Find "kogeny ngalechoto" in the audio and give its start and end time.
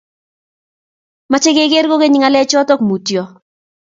1.87-2.73